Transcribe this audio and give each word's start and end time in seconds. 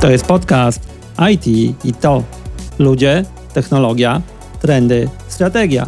To 0.00 0.10
jest 0.10 0.26
podcast 0.26 0.88
IT 1.32 1.46
i 1.84 1.92
to. 2.00 2.22
Ludzie, 2.78 3.24
technologia, 3.54 4.22
trendy, 4.60 5.08
strategia. 5.28 5.86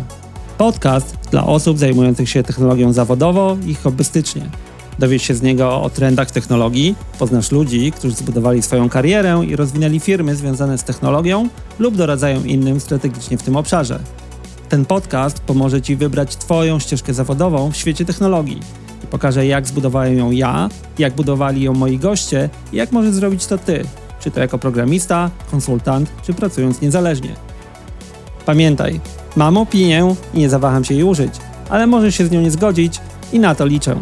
Podcast 0.59 1.17
dla 1.31 1.47
osób 1.47 1.79
zajmujących 1.79 2.29
się 2.29 2.43
technologią 2.43 2.93
zawodowo 2.93 3.57
i 3.67 3.75
hobbystycznie. 3.75 4.43
Dowiesz 4.99 5.23
się 5.23 5.35
z 5.35 5.43
niego 5.43 5.83
o 5.83 5.91
trendach 5.91 6.31
technologii, 6.31 6.95
poznasz 7.19 7.53
ludzi, 7.53 7.93
którzy 7.93 8.15
zbudowali 8.15 8.63
swoją 8.63 8.89
karierę 8.89 9.43
i 9.49 9.57
rozwinęli 9.57 10.01
firmy 10.01 10.37
związane 10.37 10.79
z 10.79 10.85
technologią 10.85 11.49
lub 11.79 11.97
doradzają 11.97 12.45
innym 12.45 12.81
strategicznie 12.81 13.39
w 13.39 13.43
tym 13.43 13.57
obszarze. 13.57 14.01
Ten 14.69 14.85
podcast 14.85 15.41
pomoże 15.41 15.83
Ci 15.83 15.97
wybrać 15.97 16.37
Twoją 16.37 16.79
ścieżkę 16.79 17.15
zawodową 17.15 17.71
w 17.71 17.77
świecie 17.77 18.05
technologii 18.05 18.61
i 19.05 19.07
pokaże, 19.07 19.47
jak 19.47 19.67
zbudowałem 19.67 20.19
ją 20.19 20.31
ja, 20.31 20.69
jak 20.99 21.15
budowali 21.15 21.63
ją 21.63 21.75
moi 21.75 21.99
goście 21.99 22.49
i 22.73 22.77
jak 22.77 22.93
możesz 22.93 23.15
zrobić 23.15 23.47
to 23.47 23.59
Ty, 23.59 23.85
czy 24.21 24.31
to 24.31 24.41
jako 24.41 24.59
programista, 24.59 25.31
konsultant, 25.51 26.13
czy 26.23 26.35
pracując 26.35 26.81
niezależnie. 26.81 27.37
Pamiętaj, 28.47 29.01
mam 29.37 29.57
opinię 29.57 30.15
i 30.35 30.39
nie 30.39 30.49
zawaham 30.49 30.85
się 30.85 30.95
jej 30.95 31.05
użyć, 31.05 31.33
ale 31.69 31.87
możesz 31.87 32.15
się 32.15 32.27
z 32.27 32.31
nią 32.31 32.41
nie 32.41 32.51
zgodzić 32.51 33.01
i 33.33 33.41
na 33.41 33.55
to 33.55 33.67
liczę. 33.67 33.97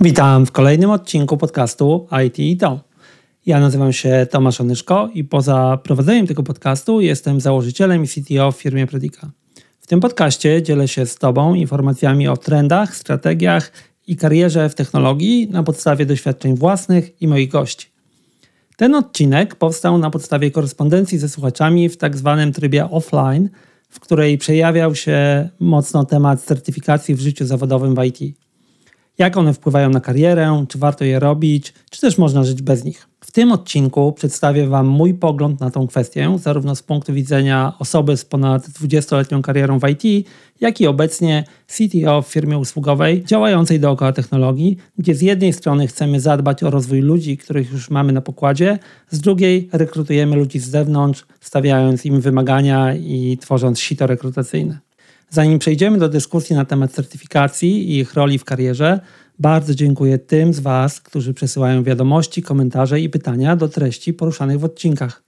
Witam 0.00 0.46
w 0.46 0.52
kolejnym 0.52 0.90
odcinku 0.90 1.36
podcastu 1.36 2.06
IT 2.26 2.38
i 2.38 2.56
to. 2.56 2.80
Ja 3.46 3.60
nazywam 3.60 3.92
się 3.92 4.26
Tomasz 4.30 4.60
Onyszko 4.60 5.08
i 5.14 5.24
poza 5.24 5.78
prowadzeniem 5.82 6.26
tego 6.26 6.42
podcastu 6.42 7.00
jestem 7.00 7.40
założycielem 7.40 8.04
i 8.04 8.08
CTO 8.08 8.52
w 8.52 8.56
firmie 8.56 8.86
Predica. 8.86 9.30
W 9.84 9.86
tym 9.86 10.00
podcaście 10.00 10.62
dzielę 10.62 10.88
się 10.88 11.06
z 11.06 11.16
Tobą 11.16 11.54
informacjami 11.54 12.28
o 12.28 12.36
trendach, 12.36 12.96
strategiach 12.96 13.72
i 14.06 14.16
karierze 14.16 14.68
w 14.68 14.74
technologii 14.74 15.48
na 15.50 15.62
podstawie 15.62 16.06
doświadczeń 16.06 16.56
własnych 16.56 17.22
i 17.22 17.28
moich 17.28 17.50
gości. 17.50 17.86
Ten 18.76 18.94
odcinek 18.94 19.54
powstał 19.54 19.98
na 19.98 20.10
podstawie 20.10 20.50
korespondencji 20.50 21.18
ze 21.18 21.28
słuchaczami 21.28 21.88
w 21.88 21.96
tak 21.96 22.16
zwanym 22.16 22.52
trybie 22.52 22.90
offline, 22.90 23.48
w 23.88 24.00
której 24.00 24.38
przejawiał 24.38 24.94
się 24.94 25.48
mocno 25.60 26.04
temat 26.04 26.42
certyfikacji 26.42 27.14
w 27.14 27.20
życiu 27.20 27.46
zawodowym 27.46 27.94
w 27.94 28.04
IT. 28.04 28.43
Jak 29.18 29.36
one 29.36 29.54
wpływają 29.54 29.90
na 29.90 30.00
karierę, 30.00 30.64
czy 30.68 30.78
warto 30.78 31.04
je 31.04 31.18
robić, 31.18 31.74
czy 31.90 32.00
też 32.00 32.18
można 32.18 32.44
żyć 32.44 32.62
bez 32.62 32.84
nich. 32.84 33.08
W 33.20 33.32
tym 33.32 33.52
odcinku 33.52 34.12
przedstawię 34.12 34.66
Wam 34.66 34.86
mój 34.86 35.14
pogląd 35.14 35.60
na 35.60 35.70
tą 35.70 35.86
kwestię, 35.86 36.36
zarówno 36.42 36.74
z 36.76 36.82
punktu 36.82 37.12
widzenia 37.12 37.72
osoby 37.78 38.16
z 38.16 38.24
ponad 38.24 38.68
20-letnią 38.68 39.42
karierą 39.42 39.78
w 39.78 39.88
IT, 39.88 40.28
jak 40.60 40.80
i 40.80 40.86
obecnie 40.86 41.44
CTO 41.66 42.22
w 42.22 42.26
firmie 42.28 42.58
usługowej 42.58 43.24
działającej 43.24 43.80
dookoła 43.80 44.12
technologii, 44.12 44.76
gdzie 44.98 45.14
z 45.14 45.22
jednej 45.22 45.52
strony 45.52 45.86
chcemy 45.86 46.20
zadbać 46.20 46.62
o 46.62 46.70
rozwój 46.70 47.00
ludzi, 47.00 47.36
których 47.36 47.72
już 47.72 47.90
mamy 47.90 48.12
na 48.12 48.20
pokładzie, 48.20 48.78
z 49.10 49.20
drugiej 49.20 49.68
rekrutujemy 49.72 50.36
ludzi 50.36 50.58
z 50.58 50.70
zewnątrz, 50.70 51.26
stawiając 51.40 52.06
im 52.06 52.20
wymagania 52.20 52.94
i 52.94 53.38
tworząc 53.40 53.80
sito 53.80 54.06
rekrutacyjne. 54.06 54.78
Zanim 55.30 55.58
przejdziemy 55.58 55.98
do 55.98 56.08
dyskusji 56.08 56.56
na 56.56 56.64
temat 56.64 56.92
certyfikacji 56.92 57.90
i 57.90 57.98
ich 57.98 58.14
roli 58.14 58.38
w 58.38 58.44
karierze, 58.44 59.00
bardzo 59.38 59.74
dziękuję 59.74 60.18
tym 60.18 60.54
z 60.54 60.60
Was, 60.60 61.00
którzy 61.00 61.34
przesyłają 61.34 61.82
wiadomości, 61.82 62.42
komentarze 62.42 63.00
i 63.00 63.08
pytania 63.08 63.56
do 63.56 63.68
treści 63.68 64.12
poruszanych 64.12 64.58
w 64.58 64.64
odcinkach. 64.64 65.22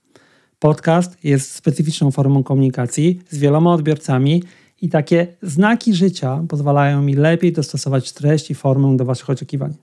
Podcast 0.59 1.17
jest 1.23 1.51
specyficzną 1.51 2.11
formą 2.11 2.43
komunikacji 2.43 3.19
z 3.29 3.37
wieloma 3.37 3.73
odbiorcami 3.73 4.43
i 4.81 4.89
takie 4.89 5.27
znaki 5.41 5.93
życia 5.93 6.43
pozwalają 6.49 7.01
mi 7.01 7.15
lepiej 7.15 7.51
dostosować 7.51 8.11
treść 8.11 8.51
i 8.51 8.55
formę 8.55 8.97
do 8.97 9.05
Waszych 9.05 9.29
oczekiwań. 9.29 9.73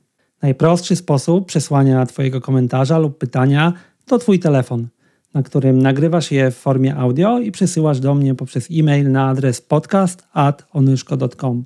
Najprostszy 0.42 0.96
sposób 0.96 1.46
przesłania 1.46 2.06
Twojego 2.06 2.40
komentarza 2.40 2.98
lub 2.98 3.18
pytania 3.18 3.72
to 4.06 4.18
Twój 4.18 4.38
telefon, 4.38 4.88
na 5.34 5.42
którym 5.42 5.82
nagrywasz 5.82 6.30
je 6.30 6.50
w 6.50 6.56
formie 6.56 6.96
audio 6.96 7.38
i 7.38 7.52
przesyłasz 7.52 8.00
do 8.00 8.14
mnie 8.14 8.34
poprzez 8.34 8.68
e-mail 8.72 9.10
na 9.10 9.28
adres 9.28 9.60
podcast.onyszko.com. 9.60 11.64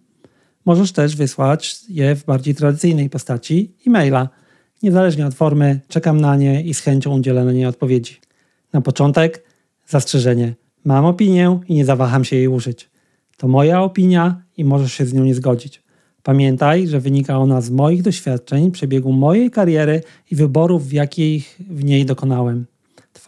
Możesz 0.64 0.92
też 0.92 1.16
wysłać 1.16 1.76
je 1.88 2.16
w 2.16 2.24
bardziej 2.24 2.54
tradycyjnej 2.54 3.10
postaci 3.10 3.74
e-maila. 3.86 4.28
Niezależnie 4.82 5.26
od 5.26 5.34
formy, 5.34 5.80
czekam 5.88 6.20
na 6.20 6.36
nie 6.36 6.62
i 6.62 6.74
z 6.74 6.80
chęcią 6.80 7.18
udzielę 7.18 7.44
na 7.44 7.52
nie 7.52 7.68
odpowiedzi. 7.68 8.16
Na 8.72 8.80
początek 8.80 9.44
zastrzeżenie. 9.86 10.54
Mam 10.84 11.04
opinię 11.04 11.60
i 11.68 11.74
nie 11.74 11.84
zawaham 11.84 12.24
się 12.24 12.36
jej 12.36 12.48
użyć. 12.48 12.90
To 13.36 13.48
moja 13.48 13.82
opinia 13.82 14.42
i 14.56 14.64
możesz 14.64 14.92
się 14.92 15.06
z 15.06 15.12
nią 15.12 15.24
nie 15.24 15.34
zgodzić. 15.34 15.82
Pamiętaj, 16.22 16.88
że 16.88 17.00
wynika 17.00 17.38
ona 17.38 17.60
z 17.60 17.70
moich 17.70 18.02
doświadczeń, 18.02 18.70
przebiegu 18.70 19.12
mojej 19.12 19.50
kariery 19.50 20.02
i 20.30 20.34
wyborów, 20.34 20.92
jakich 20.92 21.60
w 21.70 21.84
niej 21.84 22.06
dokonałem. 22.06 22.66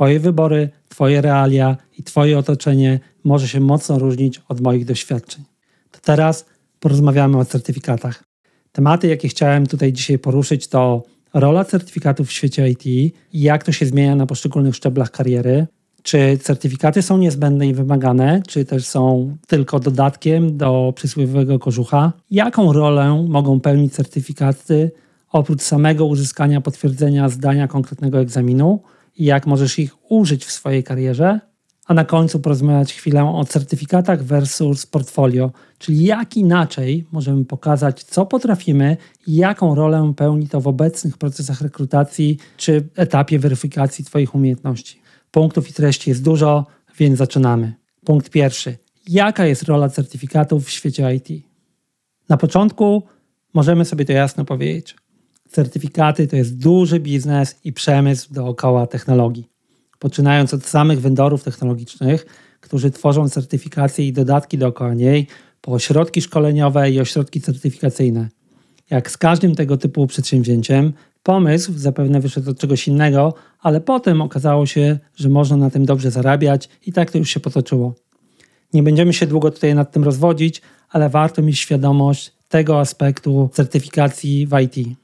Twoje 0.00 0.21
wybory, 0.21 0.69
Twoje 0.88 1.21
realia 1.21 1.77
i 1.99 2.03
Twoje 2.03 2.38
otoczenie 2.38 3.00
może 3.25 3.49
się 3.49 3.61
mocno 3.61 3.99
różnić 3.99 4.43
od 4.49 4.61
moich 4.61 4.84
doświadczeń. 4.84 5.44
To 5.91 6.00
teraz 6.03 6.47
porozmawiamy 6.81 7.38
o 7.38 7.44
certyfikatach. 7.44 8.25
Tematy, 8.72 9.09
jakie 9.09 9.28
chciałem 9.28 9.66
tutaj 9.66 9.93
dzisiaj 9.93 10.19
poruszyć, 10.19 10.69
to 10.69 11.03
rola 11.34 11.65
certyfikatów 11.65 12.28
w 12.28 12.33
świecie 12.33 12.69
IT 12.69 13.15
jak 13.33 13.65
to 13.65 13.72
się 13.72 13.87
zmienia 13.87 14.16
na 14.16 14.27
poszczególnych 14.27 14.77
szczeblach 14.77 15.10
kariery. 15.10 15.66
Czy 16.03 16.39
certyfikaty 16.43 17.03
są 17.03 17.19
niezbędne 17.19 17.66
i 17.66 17.75
wymagane, 17.75 18.43
czy 18.49 18.65
też 18.65 18.87
są 18.87 19.37
tylko 19.47 19.81
dodatkiem 19.81 20.56
do 20.56 20.93
przysłowiowego 20.97 21.59
kożucha? 21.59 22.12
Jaką 22.31 22.72
rolę 22.72 23.27
mogą 23.28 23.60
pełnić 23.60 23.94
certyfikaty 23.94 24.91
oprócz 25.33 25.62
samego 25.62 26.06
uzyskania 26.06 26.60
potwierdzenia 26.60 27.28
zdania 27.28 27.69
konkretnego 27.69 28.21
egzaminu 28.21 28.81
i 29.16 29.25
jak 29.25 29.47
możesz 29.47 29.78
ich 29.78 30.12
użyć 30.12 30.44
w 30.44 30.53
swojej 30.53 30.84
karierze? 30.84 31.41
a 31.91 31.94
na 31.94 32.04
końcu 32.04 32.41
porozmawiać 32.41 32.93
chwilę 32.93 33.25
o 33.25 33.44
certyfikatach 33.44 34.22
versus 34.25 34.87
portfolio, 34.87 35.50
czyli 35.78 36.04
jak 36.04 36.37
inaczej 36.37 37.06
możemy 37.12 37.44
pokazać, 37.44 38.04
co 38.04 38.26
potrafimy 38.26 38.97
i 39.26 39.37
jaką 39.37 39.75
rolę 39.75 40.12
pełni 40.16 40.48
to 40.48 40.60
w 40.60 40.69
obecnych 40.69 41.19
procesach 41.19 41.60
rekrutacji 41.60 42.38
czy 42.56 42.88
etapie 42.97 43.38
weryfikacji 43.38 44.04
Twoich 44.04 44.34
umiejętności. 44.34 45.00
Punktów 45.31 45.71
i 45.71 45.72
treści 45.72 46.10
jest 46.10 46.25
dużo, 46.25 46.66
więc 46.98 47.19
zaczynamy. 47.19 47.72
Punkt 48.04 48.31
pierwszy. 48.31 48.77
Jaka 49.09 49.47
jest 49.47 49.62
rola 49.62 49.88
certyfikatów 49.88 50.66
w 50.66 50.71
świecie 50.71 51.15
IT? 51.15 51.44
Na 52.28 52.37
początku 52.37 53.03
możemy 53.54 53.84
sobie 53.84 54.04
to 54.04 54.12
jasno 54.12 54.44
powiedzieć. 54.44 54.97
Certyfikaty 55.50 56.27
to 56.27 56.37
jest 56.37 56.59
duży 56.59 57.00
biznes 57.00 57.56
i 57.65 57.72
przemysł 57.72 58.34
dookoła 58.34 58.87
technologii 58.87 59.50
poczynając 60.00 60.55
od 60.55 60.65
samych 60.66 61.00
vendorów 61.00 61.44
technologicznych, 61.44 62.27
którzy 62.61 62.91
tworzą 62.91 63.28
certyfikacje 63.28 64.06
i 64.06 64.12
dodatki 64.12 64.59
dookoła 64.59 64.94
niej, 64.94 65.27
po 65.60 65.72
ośrodki 65.72 66.22
szkoleniowe 66.22 66.91
i 66.91 67.00
ośrodki 67.00 67.41
certyfikacyjne. 67.41 68.28
Jak 68.91 69.10
z 69.10 69.16
każdym 69.16 69.55
tego 69.55 69.77
typu 69.77 70.06
przedsięwzięciem, 70.06 70.93
pomysł 71.22 71.72
zapewne 71.77 72.21
wyszedł 72.21 72.50
od 72.50 72.59
czegoś 72.59 72.89
innego, 72.89 73.34
ale 73.60 73.81
potem 73.81 74.22
okazało 74.22 74.66
się, 74.66 74.99
że 75.16 75.28
można 75.28 75.56
na 75.56 75.71
tym 75.71 75.84
dobrze 75.84 76.10
zarabiać 76.10 76.69
i 76.87 76.93
tak 76.93 77.10
to 77.10 77.19
już 77.19 77.31
się 77.31 77.41
potoczyło. 77.41 77.94
Nie 78.72 78.83
będziemy 78.83 79.12
się 79.12 79.27
długo 79.27 79.50
tutaj 79.50 79.75
nad 79.75 79.93
tym 79.93 80.05
rozwodzić, 80.05 80.62
ale 80.91 81.09
warto 81.09 81.43
mieć 81.43 81.59
świadomość 81.59 82.33
tego 82.49 82.81
aspektu 82.81 83.50
certyfikacji 83.53 84.47
w 84.47 84.60
IT. 84.60 85.00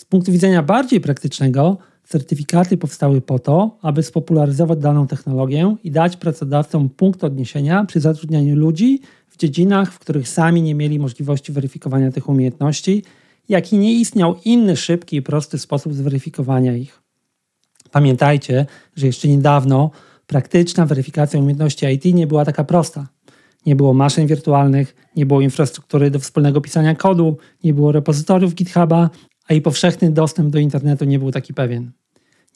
Z 0.00 0.04
punktu 0.04 0.32
widzenia 0.32 0.62
bardziej 0.62 1.00
praktycznego, 1.00 1.78
Certyfikaty 2.04 2.76
powstały 2.76 3.20
po 3.20 3.38
to, 3.38 3.78
aby 3.82 4.02
spopularyzować 4.02 4.78
daną 4.78 5.06
technologię 5.06 5.76
i 5.84 5.90
dać 5.90 6.16
pracodawcom 6.16 6.88
punkt 6.88 7.24
odniesienia 7.24 7.84
przy 7.84 8.00
zatrudnianiu 8.00 8.56
ludzi 8.56 9.00
w 9.28 9.36
dziedzinach, 9.36 9.92
w 9.92 9.98
których 9.98 10.28
sami 10.28 10.62
nie 10.62 10.74
mieli 10.74 10.98
możliwości 10.98 11.52
weryfikowania 11.52 12.12
tych 12.12 12.28
umiejętności, 12.28 13.04
jak 13.48 13.72
i 13.72 13.78
nie 13.78 13.92
istniał 13.92 14.36
inny 14.44 14.76
szybki 14.76 15.16
i 15.16 15.22
prosty 15.22 15.58
sposób 15.58 15.94
zweryfikowania 15.94 16.76
ich. 16.76 17.02
Pamiętajcie, 17.90 18.66
że 18.96 19.06
jeszcze 19.06 19.28
niedawno 19.28 19.90
praktyczna 20.26 20.86
weryfikacja 20.86 21.38
umiejętności 21.40 21.86
IT 21.86 22.04
nie 22.04 22.26
była 22.26 22.44
taka 22.44 22.64
prosta. 22.64 23.06
Nie 23.66 23.76
było 23.76 23.94
maszyn 23.94 24.26
wirtualnych, 24.26 25.10
nie 25.16 25.26
było 25.26 25.40
infrastruktury 25.40 26.10
do 26.10 26.18
wspólnego 26.18 26.60
pisania 26.60 26.94
kodu, 26.94 27.36
nie 27.64 27.74
było 27.74 27.92
repozytoriów 27.92 28.54
GitHuba, 28.54 29.10
a 29.50 29.54
i 29.54 29.60
powszechny 29.60 30.10
dostęp 30.10 30.50
do 30.50 30.58
internetu 30.58 31.04
nie 31.04 31.18
był 31.18 31.30
taki 31.30 31.54
pewien. 31.54 31.90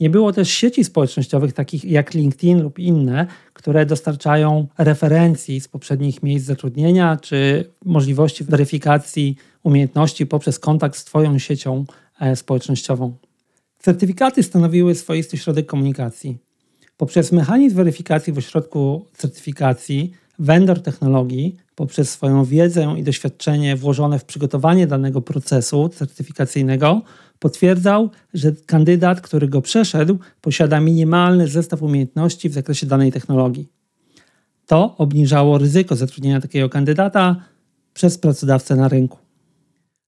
Nie 0.00 0.10
było 0.10 0.32
też 0.32 0.50
sieci 0.50 0.84
społecznościowych 0.84 1.52
takich 1.52 1.84
jak 1.84 2.14
LinkedIn 2.14 2.62
lub 2.62 2.78
inne, 2.78 3.26
które 3.52 3.86
dostarczają 3.86 4.66
referencji 4.78 5.60
z 5.60 5.68
poprzednich 5.68 6.22
miejsc 6.22 6.46
zatrudnienia 6.46 7.16
czy 7.16 7.70
możliwości 7.84 8.44
weryfikacji 8.44 9.36
umiejętności 9.62 10.26
poprzez 10.26 10.58
kontakt 10.58 10.96
z 10.96 11.04
Twoją 11.04 11.38
siecią 11.38 11.84
e, 12.20 12.36
społecznościową. 12.36 13.16
Certyfikaty 13.78 14.42
stanowiły 14.42 14.94
swoisty 14.94 15.38
środek 15.38 15.66
komunikacji. 15.66 16.38
Poprzez 16.96 17.32
mechanizm 17.32 17.76
weryfikacji 17.76 18.32
w 18.32 18.38
ośrodku 18.38 19.06
certyfikacji 19.12 20.12
Vendor 20.38 20.82
technologii 20.82 21.56
poprzez 21.74 22.10
swoją 22.10 22.44
wiedzę 22.44 22.94
i 22.98 23.02
doświadczenie 23.02 23.76
włożone 23.76 24.18
w 24.18 24.24
przygotowanie 24.24 24.86
danego 24.86 25.22
procesu 25.22 25.88
certyfikacyjnego 25.88 27.02
potwierdzał, 27.38 28.10
że 28.34 28.52
kandydat, 28.66 29.20
który 29.20 29.48
go 29.48 29.62
przeszedł, 29.62 30.18
posiada 30.40 30.80
minimalny 30.80 31.48
zestaw 31.48 31.82
umiejętności 31.82 32.48
w 32.48 32.52
zakresie 32.52 32.86
danej 32.86 33.12
technologii. 33.12 33.68
To 34.66 34.96
obniżało 34.96 35.58
ryzyko 35.58 35.96
zatrudnienia 35.96 36.40
takiego 36.40 36.68
kandydata 36.68 37.36
przez 37.94 38.18
pracodawcę 38.18 38.76
na 38.76 38.88
rynku. 38.88 39.18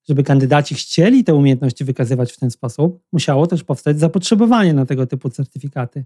Żeby 0.08 0.22
kandydaci 0.22 0.74
chcieli 0.74 1.24
te 1.24 1.34
umiejętności 1.34 1.84
wykazywać 1.84 2.32
w 2.32 2.38
ten 2.38 2.50
sposób, 2.50 3.00
musiało 3.12 3.46
też 3.46 3.64
powstać 3.64 3.98
zapotrzebowanie 3.98 4.74
na 4.74 4.86
tego 4.86 5.06
typu 5.06 5.30
certyfikaty. 5.30 6.04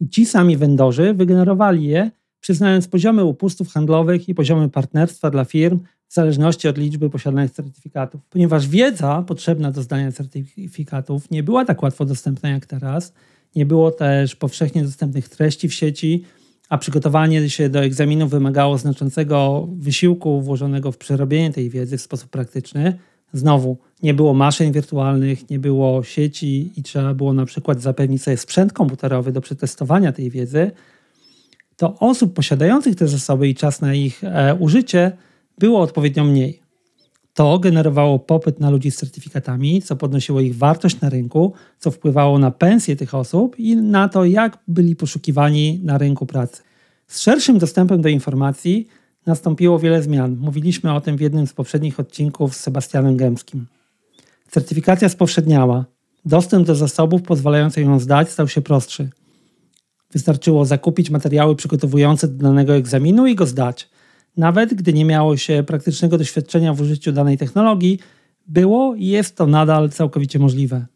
I 0.00 0.08
ci 0.08 0.26
sami 0.26 0.56
vendorzy 0.56 1.14
wygenerowali 1.14 1.84
je, 1.84 2.10
przyznając 2.40 2.88
poziomy 2.88 3.24
upustów 3.24 3.72
handlowych 3.72 4.28
i 4.28 4.34
poziomy 4.34 4.68
partnerstwa 4.68 5.30
dla 5.30 5.44
firm 5.44 5.80
w 6.08 6.14
zależności 6.14 6.68
od 6.68 6.78
liczby 6.78 7.10
posiadanych 7.10 7.50
certyfikatów. 7.50 8.20
Ponieważ 8.30 8.68
wiedza 8.68 9.24
potrzebna 9.26 9.70
do 9.70 9.82
zdania 9.82 10.12
certyfikatów 10.12 11.30
nie 11.30 11.42
była 11.42 11.64
tak 11.64 11.82
łatwo 11.82 12.04
dostępna 12.04 12.48
jak 12.48 12.66
teraz, 12.66 13.12
nie 13.56 13.66
było 13.66 13.90
też 13.90 14.36
powszechnie 14.36 14.82
dostępnych 14.82 15.28
treści 15.28 15.68
w 15.68 15.74
sieci, 15.74 16.24
a 16.68 16.78
przygotowanie 16.78 17.50
się 17.50 17.68
do 17.68 17.80
egzaminu 17.80 18.28
wymagało 18.28 18.78
znaczącego 18.78 19.68
wysiłku 19.72 20.42
włożonego 20.42 20.92
w 20.92 20.98
przerobienie 20.98 21.52
tej 21.52 21.70
wiedzy 21.70 21.98
w 21.98 22.02
sposób 22.02 22.30
praktyczny. 22.30 22.98
Znowu, 23.32 23.78
nie 24.02 24.14
było 24.14 24.34
maszyn 24.34 24.72
wirtualnych, 24.72 25.50
nie 25.50 25.58
było 25.58 26.02
sieci 26.02 26.72
i 26.76 26.82
trzeba 26.82 27.14
było 27.14 27.32
na 27.32 27.46
przykład 27.46 27.82
zapewnić 27.82 28.22
sobie 28.22 28.36
sprzęt 28.36 28.72
komputerowy 28.72 29.32
do 29.32 29.40
przetestowania 29.40 30.12
tej 30.12 30.30
wiedzy, 30.30 30.70
to 31.78 31.98
osób 31.98 32.34
posiadających 32.34 32.96
te 32.96 33.08
zasoby 33.08 33.48
i 33.48 33.54
czas 33.54 33.80
na 33.80 33.94
ich 33.94 34.24
e, 34.24 34.54
użycie 34.54 35.12
było 35.58 35.80
odpowiednio 35.80 36.24
mniej. 36.24 36.60
To 37.34 37.58
generowało 37.58 38.18
popyt 38.18 38.60
na 38.60 38.70
ludzi 38.70 38.90
z 38.90 38.96
certyfikatami, 38.96 39.82
co 39.82 39.96
podnosiło 39.96 40.40
ich 40.40 40.56
wartość 40.56 41.00
na 41.00 41.08
rynku, 41.08 41.52
co 41.78 41.90
wpływało 41.90 42.38
na 42.38 42.50
pensje 42.50 42.96
tych 42.96 43.14
osób 43.14 43.58
i 43.58 43.76
na 43.76 44.08
to, 44.08 44.24
jak 44.24 44.58
byli 44.68 44.96
poszukiwani 44.96 45.80
na 45.84 45.98
rynku 45.98 46.26
pracy. 46.26 46.62
Z 47.06 47.20
szerszym 47.20 47.58
dostępem 47.58 48.02
do 48.02 48.08
informacji 48.08 48.88
nastąpiło 49.26 49.78
wiele 49.78 50.02
zmian. 50.02 50.36
Mówiliśmy 50.40 50.94
o 50.94 51.00
tym 51.00 51.16
w 51.16 51.20
jednym 51.20 51.46
z 51.46 51.52
poprzednich 51.52 52.00
odcinków 52.00 52.56
z 52.56 52.60
Sebastianem 52.60 53.16
Gębskim. 53.16 53.66
Certyfikacja 54.50 55.08
spowszedniała. 55.08 55.84
Dostęp 56.24 56.66
do 56.66 56.74
zasobów 56.74 57.22
pozwalających 57.22 57.86
ją 57.86 57.98
zdać 57.98 58.30
stał 58.30 58.48
się 58.48 58.60
prostszy. 58.60 59.10
Wystarczyło 60.12 60.64
zakupić 60.64 61.10
materiały 61.10 61.56
przygotowujące 61.56 62.28
do 62.28 62.42
danego 62.42 62.76
egzaminu 62.76 63.26
i 63.26 63.34
go 63.34 63.46
zdać. 63.46 63.88
Nawet 64.36 64.74
gdy 64.74 64.92
nie 64.92 65.04
miało 65.04 65.36
się 65.36 65.64
praktycznego 65.66 66.18
doświadczenia 66.18 66.74
w 66.74 66.80
użyciu 66.80 67.12
danej 67.12 67.38
technologii, 67.38 67.98
było 68.46 68.94
i 68.94 69.06
jest 69.06 69.36
to 69.36 69.46
nadal 69.46 69.90
całkowicie 69.90 70.38
możliwe. 70.38 70.86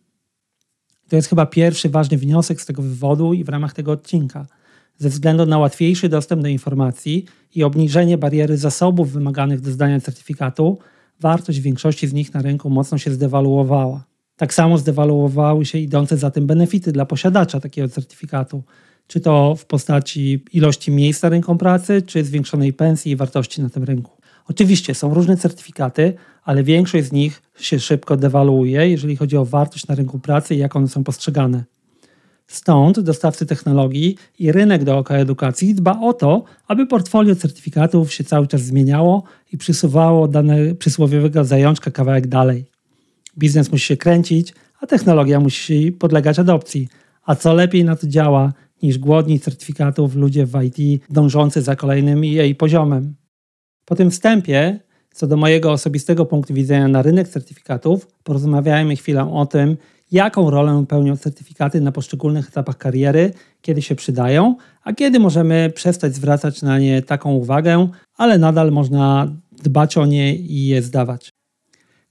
To 1.09 1.17
jest 1.17 1.29
chyba 1.29 1.47
pierwszy 1.47 1.88
ważny 1.88 2.19
wniosek 2.19 2.61
z 2.61 2.67
tego 2.67 2.82
wywodu 2.82 3.32
i 3.32 3.44
w 3.44 3.49
ramach 3.49 3.73
tego 3.73 3.93
odcinka. 3.93 4.47
Ze 4.99 5.09
względu 5.09 5.47
na 5.47 5.58
łatwiejszy 5.58 6.08
dostęp 6.08 6.43
do 6.43 6.49
informacji 6.49 7.26
i 7.55 7.65
obniżenie 7.65 8.19
bariery 8.19 8.56
zasobów 8.56 9.12
wymaganych 9.12 9.61
do 9.61 9.70
zdania 9.70 10.00
certyfikatu, 10.00 10.79
wartość 11.20 11.61
większości 11.61 12.08
z 12.08 12.12
nich 12.12 12.35
na 12.35 12.43
rynku 12.43 12.70
mocno 12.70 12.99
się 12.99 13.11
zdewaluowała. 13.11 14.05
Tak 14.37 14.55
samo 14.55 14.79
zdewaluowały 14.79 15.65
się 15.65 15.79
idące 15.79 16.17
za 16.17 16.31
tym 16.31 16.47
benefity 16.47 16.93
dla 16.93 17.06
posiadacza 17.06 17.61
takiego 17.61 17.88
certyfikatu, 17.88 18.62
czy 19.12 19.20
to 19.20 19.56
w 19.56 19.64
postaci 19.64 20.44
ilości 20.53 20.91
miejsc 20.91 21.23
na 21.23 21.29
rynku 21.29 21.56
pracy, 21.56 22.03
czy 22.03 22.25
zwiększonej 22.25 22.73
pensji 22.73 23.12
i 23.12 23.17
wartości 23.17 23.62
na 23.62 23.70
tym 23.70 23.85
rynku. 23.85 24.11
Oczywiście 24.49 24.94
są 24.94 25.14
różne 25.14 25.37
certyfikaty, 25.37 26.14
ale 26.44 26.64
większość 26.64 27.06
z 27.06 27.12
nich 27.12 27.43
się 27.59 27.81
szybko 27.81 28.17
dewaluuje, 28.17 28.88
jeżeli 28.88 29.17
chodzi 29.17 29.37
o 29.37 29.44
wartość 29.44 29.87
na 29.87 29.94
rynku 29.94 30.19
pracy 30.19 30.55
i 30.55 30.59
jak 30.59 30.76
one 30.76 30.88
są 30.88 31.05
postrzegane. 31.05 31.64
Stąd 32.47 33.00
dostawcy 33.00 33.47
technologii 33.47 34.17
i 34.38 34.53
rynek 34.53 34.85
dookoła 34.85 35.20
edukacji 35.20 35.75
dba 35.75 36.00
o 36.00 36.12
to, 36.12 36.44
aby 36.69 36.87
portfolio 36.87 37.37
certyfikatów 37.37 38.12
się 38.12 38.25
cały 38.25 38.47
czas 38.47 38.62
zmieniało 38.62 39.23
i 39.53 39.58
przysuwało 39.58 40.29
dane 40.29 40.75
przysłowiowego 40.75 41.44
zajączka 41.44 41.91
kawałek 41.91 42.26
dalej. 42.26 42.65
Biznes 43.38 43.73
musi 43.73 43.87
się 43.87 43.97
kręcić, 43.97 44.55
a 44.81 44.87
technologia 44.87 45.41
musi 45.41 45.93
podlegać 45.93 46.38
adopcji. 46.38 46.88
A 47.25 47.35
co 47.35 47.55
lepiej 47.55 47.85
na 47.85 47.97
to 47.97 48.06
działa 48.06 48.53
niż 48.82 48.99
głodni 48.99 49.40
certyfikatów 49.40 50.14
ludzie 50.14 50.46
w 50.46 50.62
IT 50.62 51.02
dążący 51.11 51.62
za 51.62 51.76
kolejnym 51.76 52.25
jej 52.25 52.55
poziomem. 52.55 53.14
Po 53.84 53.96
tym 53.96 54.11
wstępie, 54.11 54.81
co 55.14 55.26
do 55.26 55.37
mojego 55.37 55.73
osobistego 55.73 56.26
punktu 56.26 56.55
widzenia 56.55 56.88
na 56.88 57.02
rynek 57.02 57.29
certyfikatów, 57.29 58.06
porozmawiajmy 58.23 58.96
chwilę 58.96 59.32
o 59.32 59.46
tym, 59.46 59.76
jaką 60.12 60.50
rolę 60.50 60.84
pełnią 60.88 61.17
certyfikaty 61.17 61.81
na 61.81 61.93
poszczególnych 61.93 62.49
etapach 62.49 62.79
kariery, 62.79 63.32
kiedy 63.61 63.82
się 63.82 63.94
przydają, 63.94 64.56
a 64.82 64.93
kiedy 64.93 65.20
możemy 65.20 65.73
przestać 65.75 66.14
zwracać 66.14 66.62
na 66.62 66.79
nie 66.79 67.02
taką 67.02 67.34
uwagę, 67.34 67.88
ale 68.17 68.38
nadal 68.38 68.73
można 68.73 69.32
dbać 69.62 69.96
o 69.96 70.06
nie 70.06 70.37
i 70.37 70.67
je 70.67 70.82
zdawać. 70.82 71.31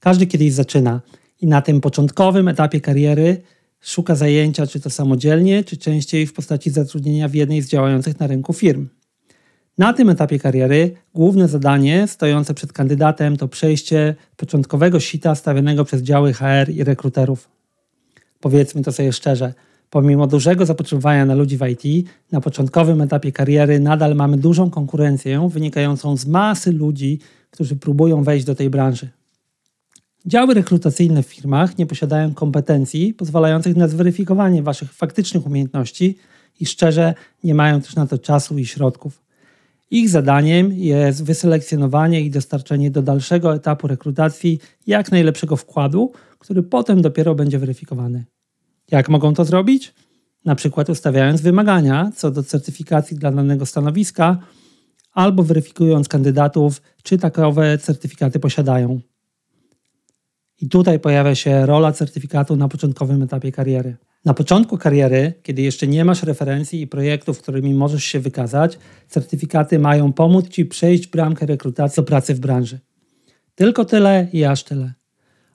Każdy 0.00 0.26
kiedyś 0.26 0.52
zaczyna 0.52 1.00
i 1.40 1.46
na 1.46 1.62
tym 1.62 1.80
początkowym 1.80 2.48
etapie 2.48 2.80
kariery 2.80 3.42
szuka 3.82 4.14
zajęcia, 4.14 4.66
czy 4.66 4.80
to 4.80 4.90
samodzielnie, 4.90 5.64
czy 5.64 5.76
częściej 5.76 6.26
w 6.26 6.32
postaci 6.32 6.70
zatrudnienia 6.70 7.28
w 7.28 7.34
jednej 7.34 7.62
z 7.62 7.68
działających 7.68 8.20
na 8.20 8.26
rynku 8.26 8.52
firm. 8.52 8.88
Na 9.78 9.92
tym 9.92 10.10
etapie 10.10 10.38
kariery 10.38 10.94
główne 11.14 11.48
zadanie 11.48 12.08
stojące 12.08 12.54
przed 12.54 12.72
kandydatem 12.72 13.36
to 13.36 13.48
przejście 13.48 14.14
początkowego 14.36 15.00
sita 15.00 15.34
stawianego 15.34 15.84
przez 15.84 16.02
działy 16.02 16.32
HR 16.32 16.70
i 16.70 16.84
rekruterów. 16.84 17.48
Powiedzmy 18.40 18.82
to 18.82 18.92
sobie 18.92 19.12
szczerze, 19.12 19.54
pomimo 19.90 20.26
dużego 20.26 20.66
zapotrzebowania 20.66 21.26
na 21.26 21.34
ludzi 21.34 21.58
w 21.58 21.66
IT, 21.68 22.08
na 22.32 22.40
początkowym 22.40 23.00
etapie 23.00 23.32
kariery 23.32 23.80
nadal 23.80 24.14
mamy 24.14 24.36
dużą 24.36 24.70
konkurencję 24.70 25.48
wynikającą 25.52 26.16
z 26.16 26.26
masy 26.26 26.72
ludzi, 26.72 27.18
którzy 27.50 27.76
próbują 27.76 28.22
wejść 28.22 28.46
do 28.46 28.54
tej 28.54 28.70
branży. 28.70 29.08
Działy 30.26 30.54
rekrutacyjne 30.54 31.22
w 31.22 31.26
firmach 31.26 31.78
nie 31.78 31.86
posiadają 31.86 32.34
kompetencji 32.34 33.14
pozwalających 33.14 33.76
na 33.76 33.88
zweryfikowanie 33.88 34.62
Waszych 34.62 34.92
faktycznych 34.92 35.46
umiejętności 35.46 36.18
i 36.60 36.66
szczerze 36.66 37.14
nie 37.44 37.54
mają 37.54 37.80
też 37.80 37.96
na 37.96 38.06
to 38.06 38.18
czasu 38.18 38.58
i 38.58 38.66
środków. 38.66 39.22
Ich 39.90 40.08
zadaniem 40.08 40.72
jest 40.72 41.24
wyselekcjonowanie 41.24 42.20
i 42.20 42.30
dostarczenie 42.30 42.90
do 42.90 43.02
dalszego 43.02 43.54
etapu 43.54 43.86
rekrutacji 43.86 44.58
jak 44.86 45.12
najlepszego 45.12 45.56
wkładu, 45.56 46.12
który 46.38 46.62
potem 46.62 47.02
dopiero 47.02 47.34
będzie 47.34 47.58
weryfikowany. 47.58 48.24
Jak 48.90 49.08
mogą 49.08 49.34
to 49.34 49.44
zrobić? 49.44 49.94
Na 50.44 50.54
przykład 50.54 50.88
ustawiając 50.88 51.40
wymagania 51.40 52.12
co 52.16 52.30
do 52.30 52.42
certyfikacji 52.42 53.16
dla 53.16 53.32
danego 53.32 53.66
stanowiska 53.66 54.38
albo 55.12 55.42
weryfikując 55.42 56.08
kandydatów, 56.08 56.82
czy 57.02 57.18
takowe 57.18 57.78
certyfikaty 57.78 58.38
posiadają. 58.38 59.00
I 60.62 60.68
tutaj 60.68 61.00
pojawia 61.00 61.34
się 61.34 61.66
rola 61.66 61.92
certyfikatu 61.92 62.56
na 62.56 62.68
początkowym 62.68 63.22
etapie 63.22 63.52
kariery. 63.52 63.96
Na 64.24 64.34
początku 64.34 64.78
kariery, 64.78 65.32
kiedy 65.42 65.62
jeszcze 65.62 65.86
nie 65.86 66.04
masz 66.04 66.22
referencji 66.22 66.82
i 66.82 66.86
projektów, 66.86 67.42
którymi 67.42 67.74
możesz 67.74 68.04
się 68.04 68.20
wykazać, 68.20 68.78
certyfikaty 69.08 69.78
mają 69.78 70.12
pomóc 70.12 70.48
Ci 70.48 70.64
przejść 70.64 71.06
bramkę 71.06 71.46
rekrutacji 71.46 71.96
do 71.96 72.02
pracy 72.02 72.34
w 72.34 72.40
branży. 72.40 72.78
Tylko 73.54 73.84
tyle 73.84 74.28
i 74.32 74.44
aż 74.44 74.64
tyle. 74.64 74.92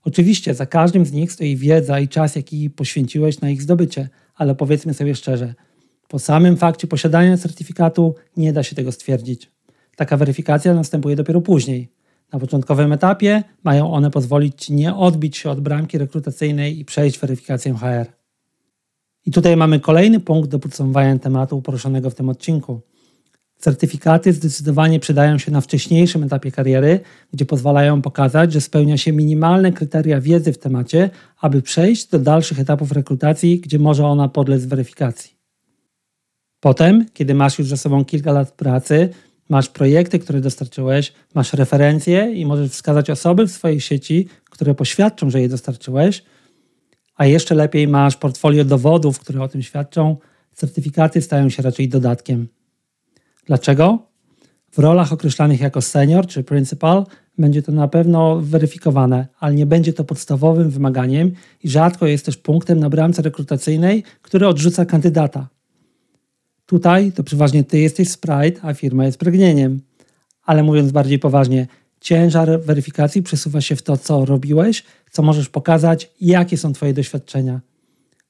Oczywiście 0.03 0.53
za 0.53 0.65
każdym 0.65 1.05
z 1.05 1.11
nich 1.11 1.31
stoi 1.31 1.55
wiedza 1.55 1.99
i 1.99 2.07
czas, 2.07 2.35
jaki 2.35 2.69
poświęciłeś 2.69 3.41
na 3.41 3.49
ich 3.49 3.61
zdobycie, 3.61 4.09
ale 4.35 4.55
powiedzmy 4.55 4.93
sobie 4.93 5.15
szczerze, 5.15 5.53
po 6.07 6.19
samym 6.19 6.57
fakcie 6.57 6.87
posiadania 6.87 7.37
certyfikatu 7.37 8.15
nie 8.37 8.53
da 8.53 8.63
się 8.63 8.75
tego 8.75 8.91
stwierdzić. 8.91 9.51
Taka 9.95 10.17
weryfikacja 10.17 10.73
następuje 10.73 11.15
dopiero 11.15 11.41
później. 11.41 11.97
Na 12.34 12.39
początkowym 12.39 12.93
etapie 12.93 13.43
mają 13.63 13.93
one 13.93 14.12
pozwolić 14.12 14.65
Ci 14.65 14.74
nie 14.74 14.96
odbić 14.96 15.38
się 15.38 15.50
od 15.50 15.60
bramki 15.60 15.98
rekrutacyjnej 15.98 16.79
i 16.79 16.86
przejść 16.86 17.19
weryfikację 17.19 17.74
HR. 17.74 18.12
I 19.25 19.31
tutaj 19.31 19.57
mamy 19.57 19.79
kolejny 19.79 20.19
punkt 20.19 20.50
do 20.50 20.60
podsumowania 20.60 21.19
tematu 21.19 21.62
poruszonego 21.62 22.10
w 22.10 22.15
tym 22.15 22.29
odcinku. 22.29 22.81
Certyfikaty 23.57 24.34
zdecydowanie 24.34 25.00
przydają 25.00 25.38
się 25.38 25.51
na 25.51 25.62
wcześniejszym 25.62 26.24
etapie 26.24 26.51
kariery, 26.51 27.00
gdzie 27.34 27.46
pozwalają 27.46 28.01
pokazać, 28.01 28.53
że 28.53 28.62
spełnia 28.62 28.98
się 28.98 29.13
minimalne 29.13 29.72
kryteria 29.72 30.22
wiedzy 30.22 30.53
w 30.53 30.57
temacie, 30.57 31.10
aby 31.41 31.62
przejść 31.62 32.07
do 32.07 32.19
dalszych 32.19 32.60
etapów 32.60 32.91
rekrutacji, 32.91 33.60
gdzie 33.60 33.79
może 33.79 34.05
ona 34.05 34.29
podlec 34.29 34.65
weryfikacji. 34.65 35.38
Potem, 36.60 37.05
kiedy 37.13 37.34
masz 37.34 37.60
już 37.60 37.67
za 37.67 37.77
sobą 37.77 38.05
kilka 38.05 38.31
lat 38.31 38.51
pracy, 38.51 39.10
masz 39.50 39.70
projekty, 39.70 40.20
które 40.20 40.42
dostarczyłeś, 40.42 41.13
masz 41.36 41.54
referencje 41.54 42.34
i 42.34 42.46
możesz 42.46 42.72
wskazać 42.72 43.10
osoby 43.10 43.48
w 43.48 43.51
swojej 43.51 43.82
sieci, 43.82 44.27
które 44.50 44.75
poświadczą, 44.75 45.30
że 45.30 45.42
je 45.42 45.50
dostarczyłeś, 45.50 46.24
a 47.16 47.25
jeszcze 47.25 47.56
lepiej 47.56 47.88
masz 47.88 48.18
portfolio 48.18 48.66
dowodów, 48.66 49.20
które 49.20 49.42
o 49.42 49.48
tym 49.48 49.62
świadczą, 49.62 50.18
certyfikaty 50.54 51.22
stają 51.22 51.50
się 51.50 51.63
raczej 51.63 51.89
dodatkiem. 51.89 52.48
Dlaczego? 53.46 54.08
W 54.72 54.80
rolach 54.80 55.13
określanych 55.13 55.62
jako 55.62 55.82
senior 55.82 56.27
czy 56.27 56.44
principal 56.44 57.06
będzie 57.38 57.62
to 57.62 57.72
na 57.72 57.88
pewno 57.88 58.42
weryfikowane, 58.42 59.27
ale 59.39 59.56
nie 59.56 59.66
będzie 59.66 59.94
to 59.94 60.04
podstawowym 60.04 60.70
wymaganiem 60.70 61.32
i 61.63 61.70
rzadko 61.70 62.08
jest 62.08 62.25
też 62.25 62.38
punktem 62.38 62.80
na 62.80 62.89
bramce 62.89 63.22
rekrutacyjnej, 63.22 64.04
który 64.22 64.48
odrzuca 64.48 64.86
kandydata. 64.86 65.48
Tutaj 66.67 67.12
to 67.12 67.24
przeważnie 67.24 67.63
ty 67.63 67.79
jesteś 67.79 68.09
sprite, 68.09 68.59
a 68.62 68.74
firma 68.74 69.05
jest 69.05 69.17
pragnieniem. 69.17 69.81
Ale 70.43 70.63
mówiąc 70.63 70.91
bardziej 70.91 71.19
poważnie, 71.19 71.67
ciężar 72.01 72.62
weryfikacji 72.62 73.24
przesuwa 73.24 73.62
się 73.62 73.75
w 73.75 73.81
to, 73.81 73.97
co 73.97 74.25
robiłeś, 74.25 74.83
co 75.12 75.21
możesz 75.24 75.50
pokazać 75.50 76.12
jakie 76.21 76.57
są 76.57 76.74
twoje 76.74 76.93
doświadczenia. 76.93 77.62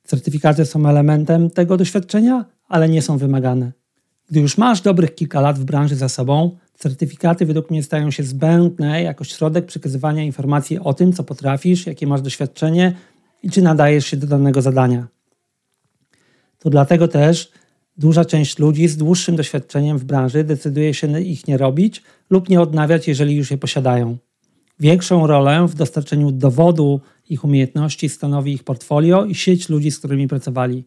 Certyfikaty 0.03 0.65
są 0.65 0.89
elementem 0.89 1.49
tego 1.49 1.77
doświadczenia, 1.77 2.45
ale 2.67 2.89
nie 2.89 3.01
są 3.01 3.17
wymagane. 3.17 3.71
Gdy 4.29 4.39
już 4.39 4.57
masz 4.57 4.81
dobrych 4.81 5.15
kilka 5.15 5.41
lat 5.41 5.59
w 5.59 5.63
branży 5.63 5.95
za 5.95 6.09
sobą, 6.09 6.57
certyfikaty 6.73 7.45
według 7.45 7.71
mnie 7.71 7.83
stają 7.83 8.11
się 8.11 8.23
zbędne 8.23 9.03
jako 9.03 9.23
środek 9.23 9.65
przekazywania 9.65 10.23
informacji 10.23 10.79
o 10.79 10.93
tym, 10.93 11.13
co 11.13 11.23
potrafisz, 11.23 11.85
jakie 11.85 12.07
masz 12.07 12.21
doświadczenie 12.21 12.93
i 13.43 13.51
czy 13.51 13.61
nadajesz 13.61 14.05
się 14.05 14.17
do 14.17 14.27
danego 14.27 14.61
zadania. 14.61 15.07
To 16.59 16.69
dlatego 16.69 17.07
też 17.07 17.51
duża 17.97 18.25
część 18.25 18.59
ludzi 18.59 18.87
z 18.87 18.97
dłuższym 18.97 19.35
doświadczeniem 19.35 19.97
w 19.97 20.03
branży 20.03 20.43
decyduje 20.43 20.93
się 20.93 21.21
ich 21.21 21.47
nie 21.47 21.57
robić 21.57 22.03
lub 22.29 22.49
nie 22.49 22.61
odnawiać, 22.61 23.07
jeżeli 23.07 23.35
już 23.35 23.51
je 23.51 23.57
posiadają. 23.57 24.17
Większą 24.79 25.27
rolę 25.27 25.67
w 25.67 25.75
dostarczeniu 25.75 26.31
dowodu 26.31 27.01
ich 27.29 27.43
umiejętności 27.43 28.09
stanowi 28.09 28.53
ich 28.53 28.63
portfolio 28.63 29.25
i 29.25 29.35
sieć 29.35 29.69
ludzi, 29.69 29.91
z 29.91 29.99
którymi 29.99 30.27
pracowali. 30.27 30.83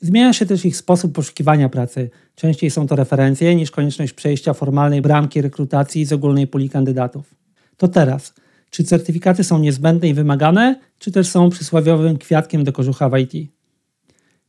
Zmienia 0.00 0.32
się 0.32 0.46
też 0.46 0.64
ich 0.64 0.76
sposób 0.76 1.12
poszukiwania 1.12 1.68
pracy. 1.68 2.10
Częściej 2.34 2.70
są 2.70 2.86
to 2.86 2.96
referencje 2.96 3.56
niż 3.56 3.70
konieczność 3.70 4.12
przejścia 4.12 4.54
formalnej 4.54 5.02
bramki 5.02 5.42
rekrutacji 5.42 6.04
z 6.04 6.12
ogólnej 6.12 6.46
puli 6.46 6.70
kandydatów. 6.70 7.34
To 7.76 7.88
teraz, 7.88 8.34
czy 8.70 8.84
certyfikaty 8.84 9.44
są 9.44 9.58
niezbędne 9.58 10.08
i 10.08 10.14
wymagane, 10.14 10.80
czy 10.98 11.12
też 11.12 11.28
są 11.28 11.50
przysławiowym 11.50 12.18
kwiatkiem 12.18 12.64
do 12.64 12.72
kożucha 12.72 13.08
w 13.08 13.18
IT? 13.18 13.52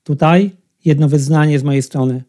Tutaj 0.03 0.51
jedno 0.85 1.09
wyznanie 1.09 1.59
z 1.59 1.63
mojej 1.63 1.81
strony. 1.81 2.23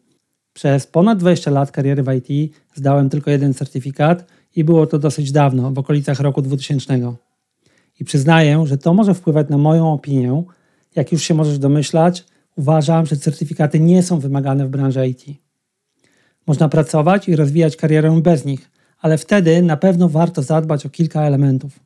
Przez 0.53 0.87
ponad 0.87 1.19
20 1.19 1.51
lat 1.51 1.71
kariery 1.71 2.03
w 2.03 2.13
IT 2.13 2.53
zdałem 2.75 3.09
tylko 3.09 3.31
jeden 3.31 3.53
certyfikat 3.53 4.25
i 4.55 4.63
było 4.63 4.87
to 4.87 4.99
dosyć 4.99 5.31
dawno, 5.31 5.71
w 5.71 5.79
okolicach 5.79 6.19
roku 6.19 6.41
2000. 6.41 7.15
I 7.99 8.05
przyznaję, 8.05 8.63
że 8.67 8.77
to 8.77 8.93
może 8.93 9.13
wpływać 9.13 9.49
na 9.49 9.57
moją 9.57 9.93
opinię. 9.93 10.43
Jak 10.95 11.11
już 11.11 11.23
się 11.23 11.33
możesz 11.33 11.59
domyślać, 11.59 12.25
uważam, 12.55 13.05
że 13.05 13.17
certyfikaty 13.17 13.79
nie 13.79 14.03
są 14.03 14.19
wymagane 14.19 14.67
w 14.67 14.69
branży 14.69 15.07
IT. 15.07 15.25
Można 16.47 16.69
pracować 16.69 17.29
i 17.29 17.35
rozwijać 17.35 17.75
karierę 17.75 18.21
bez 18.21 18.45
nich, 18.45 18.71
ale 18.99 19.17
wtedy 19.17 19.61
na 19.61 19.77
pewno 19.77 20.09
warto 20.09 20.41
zadbać 20.41 20.85
o 20.85 20.89
kilka 20.89 21.21
elementów. 21.21 21.79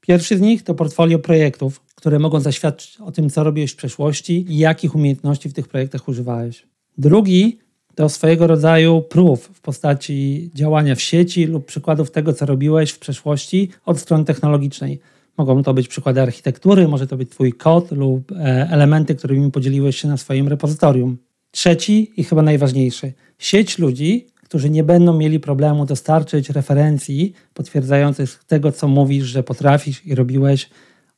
Pierwszy 0.00 0.38
z 0.38 0.40
nich 0.40 0.62
to 0.62 0.74
portfolio 0.74 1.18
projektów, 1.18 1.80
które 2.04 2.18
mogą 2.18 2.40
zaświadczyć 2.40 3.00
o 3.00 3.12
tym, 3.12 3.30
co 3.30 3.44
robiłeś 3.44 3.72
w 3.72 3.76
przeszłości 3.76 4.46
i 4.48 4.58
jakich 4.58 4.94
umiejętności 4.94 5.48
w 5.48 5.52
tych 5.52 5.68
projektach 5.68 6.08
używałeś. 6.08 6.66
Drugi 6.98 7.58
to 7.94 8.08
swojego 8.08 8.46
rodzaju 8.46 9.02
proof 9.02 9.40
w 9.40 9.60
postaci 9.60 10.50
działania 10.54 10.94
w 10.94 11.02
sieci 11.02 11.46
lub 11.46 11.66
przykładów 11.66 12.10
tego, 12.10 12.32
co 12.32 12.46
robiłeś 12.46 12.90
w 12.90 12.98
przeszłości 12.98 13.70
od 13.86 13.98
strony 14.00 14.24
technologicznej. 14.24 15.00
Mogą 15.38 15.62
to 15.62 15.74
być 15.74 15.88
przykłady 15.88 16.22
architektury, 16.22 16.88
może 16.88 17.06
to 17.06 17.16
być 17.16 17.30
Twój 17.30 17.52
kod 17.52 17.90
lub 17.92 18.32
e, 18.32 18.36
elementy, 18.70 19.14
którymi 19.14 19.50
podzieliłeś 19.50 19.96
się 19.96 20.08
na 20.08 20.16
swoim 20.16 20.48
repozytorium. 20.48 21.16
Trzeci 21.50 22.12
i 22.16 22.24
chyba 22.24 22.42
najważniejszy, 22.42 23.12
sieć 23.38 23.78
ludzi, 23.78 24.26
którzy 24.42 24.70
nie 24.70 24.84
będą 24.84 25.16
mieli 25.16 25.40
problemu 25.40 25.86
dostarczyć 25.86 26.50
referencji 26.50 27.32
potwierdzających 27.54 28.44
tego, 28.46 28.72
co 28.72 28.88
mówisz, 28.88 29.24
że 29.24 29.42
potrafisz 29.42 30.06
i 30.06 30.14
robiłeś 30.14 30.70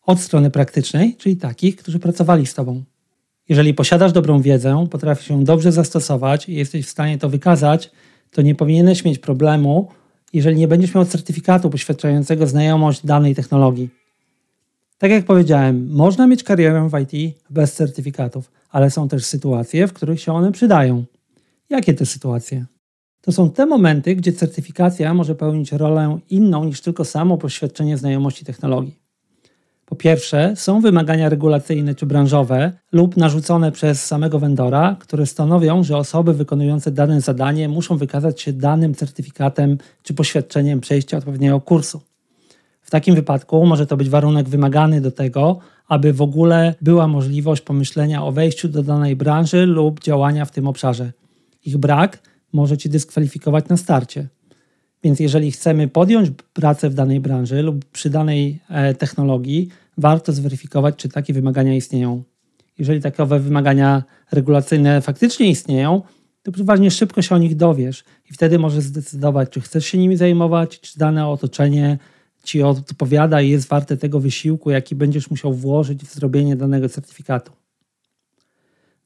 od 0.07 0.21
strony 0.21 0.51
praktycznej, 0.51 1.17
czyli 1.19 1.37
takich, 1.37 1.77
którzy 1.77 1.99
pracowali 1.99 2.47
z 2.47 2.55
Tobą. 2.55 2.83
Jeżeli 3.49 3.75
posiadasz 3.75 4.13
dobrą 4.13 4.43
wiedzę, 4.43 4.87
potrafisz 4.91 5.31
ją 5.31 5.45
dobrze 5.45 5.73
zastosować 5.73 6.49
i 6.49 6.55
jesteś 6.55 6.87
w 6.87 6.91
stanie 6.91 7.19
to 7.19 7.29
wykazać, 7.29 7.91
to 8.31 8.43
nie 8.43 8.55
powinieneś 8.55 9.05
mieć 9.05 9.19
problemu, 9.19 9.89
jeżeli 10.33 10.57
nie 10.57 10.69
będziesz 10.69 10.95
miał 10.95 11.05
certyfikatu 11.05 11.71
poświadczającego 11.71 12.47
znajomość 12.47 13.07
danej 13.07 13.35
technologii. 13.35 13.89
Tak 14.99 15.11
jak 15.11 15.25
powiedziałem, 15.25 15.89
można 15.91 16.27
mieć 16.27 16.43
karierę 16.43 16.89
w 16.89 17.15
IT 17.15 17.37
bez 17.51 17.73
certyfikatów, 17.73 18.51
ale 18.71 18.91
są 18.91 19.09
też 19.09 19.25
sytuacje, 19.25 19.87
w 19.87 19.93
których 19.93 20.21
się 20.21 20.33
one 20.33 20.53
przydają. 20.53 21.05
Jakie 21.71 21.95
te 21.95 22.07
sytuacje? 22.07 22.67
To 23.21 23.33
są 23.33 23.51
te 23.51 23.67
momenty, 23.67 24.17
gdzie 24.17 24.33
certyfikacja 24.33 25.15
może 25.15 25.35
pełnić 25.35 25.73
rolę 25.73 26.19
inną 26.31 26.65
niż 26.65 26.81
tylko 26.81 27.05
samo 27.05 27.39
poświadczenie 27.39 27.99
znajomości 27.99 28.45
technologii. 28.45 29.06
Po 29.87 29.97
pierwsze, 29.97 30.53
są 30.57 30.81
wymagania 30.81 31.29
regulacyjne 31.29 31.95
czy 31.95 32.07
branżowe 32.07 32.73
lub 32.93 33.17
narzucone 33.17 33.73
przez 33.73 34.05
samego 34.05 34.39
vendora, 34.39 34.97
które 35.01 35.27
stanowią, 35.27 35.83
że 35.83 35.97
osoby 35.97 36.35
wykonujące 36.35 36.91
dane 36.91 37.21
zadanie 37.21 37.69
muszą 37.69 37.97
wykazać 37.97 38.41
się 38.41 38.53
danym 38.53 38.95
certyfikatem 38.95 39.79
czy 40.03 40.15
poświadczeniem 40.15 40.81
przejścia 40.81 41.17
odpowiedniego 41.19 41.61
kursu. 41.61 42.01
W 42.83 42.91
takim 42.91 43.15
wypadku 43.15 43.67
może 43.67 43.87
to 43.87 43.97
być 43.97 44.09
warunek 44.09 44.49
wymagany 44.49 45.01
do 45.01 45.11
tego, 45.11 45.59
aby 45.89 46.13
w 46.13 46.23
ogóle 46.23 46.75
była 46.83 47.09
możliwość 47.09 47.63
pomyślenia 47.63 48.25
o 48.25 48.33
wejściu 48.33 48.69
do 48.69 48.83
danej 48.83 49.17
branży 49.17 49.67
lub 49.67 50.01
działania 50.01 50.45
w 50.45 50.51
tym 50.51 50.67
obszarze. 50.67 51.13
Ich 51.65 51.77
brak 51.77 52.19
może 52.53 52.79
Ci 52.79 52.89
dyskwalifikować 52.89 53.69
na 53.69 53.77
starcie. 53.77 54.29
Więc 55.05 55.21
jeżeli 55.21 55.53
chcemy 55.53 55.89
podjąć 55.89 56.31
pracę 56.53 56.91
w 56.91 56.95
danej 56.95 57.21
branży 57.21 57.63
lub 57.63 57.85
przy 57.85 58.11
danej 58.11 58.61
e, 58.69 58.95
technologii, 58.95 59.69
warto 59.99 60.33
zweryfikować, 60.33 60.97
czy 60.97 61.09
takie 61.09 61.33
wymagania 61.33 61.75
istnieją. 61.75 62.23
Jeżeli 62.79 63.01
takowe 63.01 63.41
wymagania 63.41 64.03
regulacyjne 64.33 65.01
faktycznie 65.01 65.51
istnieją, 65.51 66.03
to 66.43 66.53
przeważnie 66.53 66.91
szybko 66.91 67.23
się 67.23 67.35
o 67.35 67.39
nich 67.39 67.57
dowiesz 67.57 68.05
i 68.31 68.33
wtedy 68.33 68.59
możesz 68.59 68.85
zdecydować, 68.85 69.51
czy 69.51 69.61
chcesz 69.61 69.87
się 69.87 69.99
nimi 69.99 70.17
zajmować, 70.17 70.81
czy 70.81 70.99
dane 70.99 71.29
otoczenie 71.29 71.99
ci 72.45 72.63
odpowiada 72.63 73.43
i 73.43 73.51
jest 73.51 73.69
warte 73.69 73.97
tego 73.97 74.21
wysiłku, 74.21 74.71
jaki 74.71 74.95
będziesz 74.95 75.31
musiał 75.31 75.55
włożyć 75.55 76.05
w 76.05 76.15
zrobienie 76.15 76.57
danego 76.57 76.89
certyfikatu. 76.89 77.53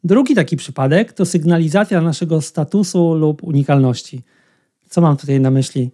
Drugi 0.04 0.34
taki 0.34 0.56
przypadek 0.56 1.12
to 1.12 1.26
sygnalizacja 1.26 2.00
naszego 2.00 2.40
statusu 2.40 3.14
lub 3.14 3.44
unikalności. 3.44 4.22
Co 4.90 5.00
mam 5.00 5.16
tutaj 5.16 5.40
na 5.40 5.50
myśli? 5.50 5.90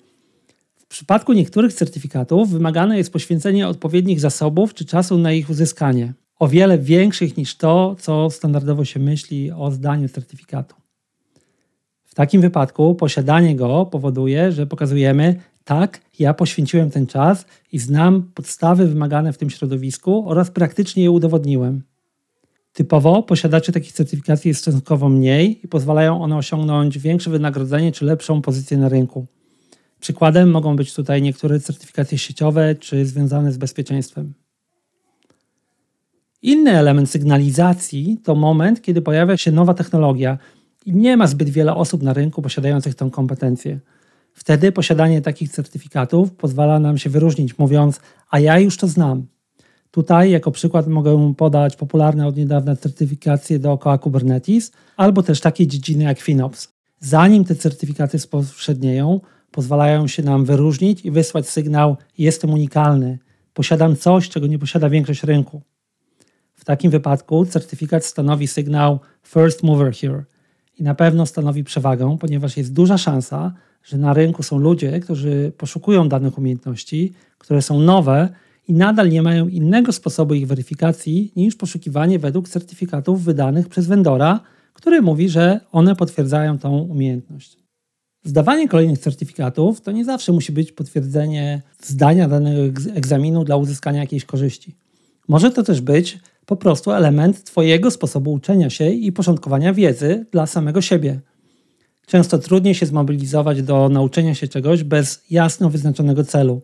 W 0.76 0.86
przypadku 0.86 1.32
niektórych 1.32 1.72
certyfikatów 1.72 2.50
wymagane 2.50 2.98
jest 2.98 3.12
poświęcenie 3.12 3.68
odpowiednich 3.68 4.20
zasobów 4.20 4.74
czy 4.74 4.84
czasu 4.84 5.18
na 5.18 5.32
ich 5.32 5.50
uzyskanie, 5.50 6.14
o 6.38 6.48
wiele 6.48 6.78
większych 6.78 7.36
niż 7.36 7.56
to, 7.56 7.96
co 8.00 8.30
standardowo 8.30 8.84
się 8.84 9.00
myśli 9.00 9.52
o 9.52 9.70
zdaniu 9.70 10.08
certyfikatu. 10.08 10.74
W 12.04 12.14
takim 12.14 12.40
wypadku 12.40 12.94
posiadanie 12.94 13.56
go 13.56 13.86
powoduje, 13.86 14.52
że 14.52 14.66
pokazujemy, 14.66 15.40
tak, 15.64 16.00
ja 16.18 16.34
poświęciłem 16.34 16.90
ten 16.90 17.06
czas 17.06 17.46
i 17.72 17.78
znam 17.78 18.22
podstawy 18.34 18.86
wymagane 18.86 19.32
w 19.32 19.38
tym 19.38 19.50
środowisku 19.50 20.28
oraz 20.28 20.50
praktycznie 20.50 21.02
je 21.02 21.10
udowodniłem. 21.10 21.82
Typowo 22.76 23.22
posiadaczy 23.22 23.72
takich 23.72 23.92
certyfikacji 23.92 24.48
jest 24.48 24.60
stosunkowo 24.60 25.08
mniej 25.08 25.60
i 25.64 25.68
pozwalają 25.68 26.22
one 26.22 26.36
osiągnąć 26.36 26.98
większe 26.98 27.30
wynagrodzenie 27.30 27.92
czy 27.92 28.04
lepszą 28.04 28.42
pozycję 28.42 28.78
na 28.78 28.88
rynku. 28.88 29.26
Przykładem 30.00 30.50
mogą 30.50 30.76
być 30.76 30.94
tutaj 30.94 31.22
niektóre 31.22 31.60
certyfikacje 31.60 32.18
sieciowe 32.18 32.74
czy 32.74 33.06
związane 33.06 33.52
z 33.52 33.56
bezpieczeństwem. 33.56 34.34
Inny 36.42 36.70
element 36.70 37.10
sygnalizacji 37.10 38.18
to 38.24 38.34
moment, 38.34 38.82
kiedy 38.82 39.02
pojawia 39.02 39.36
się 39.36 39.52
nowa 39.52 39.74
technologia 39.74 40.38
i 40.86 40.92
nie 40.92 41.16
ma 41.16 41.26
zbyt 41.26 41.48
wiele 41.48 41.74
osób 41.74 42.02
na 42.02 42.12
rynku 42.12 42.42
posiadających 42.42 42.94
tę 42.94 43.10
kompetencję. 43.12 43.80
Wtedy 44.32 44.72
posiadanie 44.72 45.22
takich 45.22 45.50
certyfikatów 45.50 46.32
pozwala 46.32 46.78
nam 46.78 46.98
się 46.98 47.10
wyróżnić, 47.10 47.58
mówiąc: 47.58 48.00
A 48.30 48.40
ja 48.40 48.58
już 48.58 48.76
to 48.76 48.88
znam. 48.88 49.26
Tutaj 49.96 50.30
jako 50.30 50.50
przykład 50.50 50.86
mogę 50.86 51.34
podać 51.34 51.76
popularne 51.76 52.26
od 52.26 52.36
niedawna 52.36 52.76
certyfikacje 52.76 53.58
dookoła 53.58 53.98
Kubernetes, 53.98 54.72
albo 54.96 55.22
też 55.22 55.40
takie 55.40 55.66
dziedziny 55.66 56.04
jak 56.04 56.20
FinOps. 56.20 56.68
Zanim 57.00 57.44
te 57.44 57.54
certyfikaty 57.54 58.18
spowszednieją, 58.18 59.20
pozwalają 59.50 60.06
się 60.06 60.22
nam 60.22 60.44
wyróżnić 60.44 61.04
i 61.04 61.10
wysłać 61.10 61.48
sygnał: 61.48 61.96
jestem 62.18 62.50
unikalny, 62.50 63.18
posiadam 63.54 63.96
coś, 63.96 64.28
czego 64.28 64.46
nie 64.46 64.58
posiada 64.58 64.90
większość 64.90 65.22
rynku. 65.22 65.62
W 66.54 66.64
takim 66.64 66.90
wypadku 66.90 67.46
certyfikat 67.46 68.04
stanowi 68.04 68.46
sygnał 68.46 69.00
first 69.22 69.62
mover 69.62 69.92
here 69.94 70.24
i 70.78 70.82
na 70.82 70.94
pewno 70.94 71.26
stanowi 71.26 71.64
przewagę, 71.64 72.16
ponieważ 72.20 72.56
jest 72.56 72.72
duża 72.72 72.98
szansa, 72.98 73.52
że 73.82 73.98
na 73.98 74.12
rynku 74.12 74.42
są 74.42 74.58
ludzie, 74.58 75.00
którzy 75.00 75.52
poszukują 75.58 76.08
danych 76.08 76.38
umiejętności, 76.38 77.12
które 77.38 77.62
są 77.62 77.80
nowe 77.80 78.28
i 78.68 78.74
nadal 78.74 79.10
nie 79.10 79.22
mają 79.22 79.48
innego 79.48 79.92
sposobu 79.92 80.34
ich 80.34 80.46
weryfikacji 80.46 81.32
niż 81.36 81.56
poszukiwanie 81.56 82.18
według 82.18 82.48
certyfikatów 82.48 83.24
wydanych 83.24 83.68
przez 83.68 83.86
vendora, 83.86 84.40
który 84.72 85.02
mówi, 85.02 85.28
że 85.28 85.60
one 85.72 85.96
potwierdzają 85.96 86.58
tą 86.58 86.78
umiejętność. 86.78 87.56
Zdawanie 88.24 88.68
kolejnych 88.68 88.98
certyfikatów 88.98 89.80
to 89.80 89.92
nie 89.92 90.04
zawsze 90.04 90.32
musi 90.32 90.52
być 90.52 90.72
potwierdzenie 90.72 91.62
zdania 91.82 92.28
danego 92.28 92.80
egzaminu 92.94 93.44
dla 93.44 93.56
uzyskania 93.56 94.00
jakiejś 94.00 94.24
korzyści. 94.24 94.74
Może 95.28 95.50
to 95.50 95.62
też 95.62 95.80
być 95.80 96.18
po 96.46 96.56
prostu 96.56 96.92
element 96.92 97.44
Twojego 97.44 97.90
sposobu 97.90 98.32
uczenia 98.32 98.70
się 98.70 98.90
i 98.90 99.12
porządkowania 99.12 99.74
wiedzy 99.74 100.26
dla 100.32 100.46
samego 100.46 100.80
siebie. 100.80 101.20
Często 102.06 102.38
trudniej 102.38 102.74
się 102.74 102.86
zmobilizować 102.86 103.62
do 103.62 103.88
nauczenia 103.88 104.34
się 104.34 104.48
czegoś 104.48 104.84
bez 104.84 105.22
jasno 105.30 105.70
wyznaczonego 105.70 106.24
celu, 106.24 106.62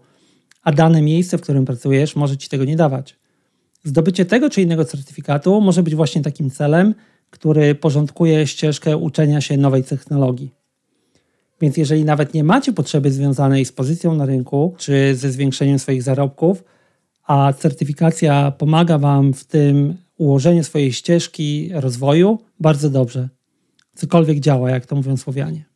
a 0.62 0.72
dane 0.72 1.02
miejsce, 1.02 1.38
w 1.38 1.40
którym 1.40 1.64
pracujesz, 1.64 2.16
może 2.16 2.36
Ci 2.36 2.48
tego 2.48 2.64
nie 2.64 2.76
dawać. 2.76 3.16
Zdobycie 3.84 4.24
tego 4.24 4.50
czy 4.50 4.62
innego 4.62 4.84
certyfikatu 4.84 5.60
może 5.60 5.82
być 5.82 5.94
właśnie 5.94 6.22
takim 6.22 6.50
celem, 6.50 6.94
który 7.30 7.74
porządkuje 7.74 8.46
ścieżkę 8.46 8.96
uczenia 8.96 9.40
się 9.40 9.56
nowej 9.56 9.84
technologii. 9.84 10.50
Więc 11.60 11.76
jeżeli 11.76 12.04
nawet 12.04 12.34
nie 12.34 12.44
macie 12.44 12.72
potrzeby 12.72 13.10
związanej 13.10 13.64
z 13.64 13.72
pozycją 13.72 14.14
na 14.14 14.26
rynku 14.26 14.74
czy 14.78 15.14
ze 15.14 15.32
zwiększeniem 15.32 15.78
swoich 15.78 16.02
zarobków, 16.02 16.64
a 17.26 17.52
certyfikacja 17.52 18.50
pomaga 18.50 18.98
Wam 18.98 19.34
w 19.34 19.44
tym 19.44 19.96
ułożeniu 20.18 20.64
swojej 20.64 20.92
ścieżki 20.92 21.70
rozwoju, 21.74 22.38
bardzo 22.60 22.90
dobrze. 22.90 23.28
Cokolwiek 23.94 24.40
działa, 24.40 24.70
jak 24.70 24.86
to 24.86 24.96
mówią 24.96 25.16
Słowianie. 25.16 25.71